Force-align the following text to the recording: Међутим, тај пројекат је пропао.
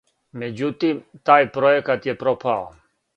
Међутим, 0.43 1.01
тај 1.31 1.45
пројекат 1.57 2.09
је 2.11 2.17
пропао. 2.25 2.65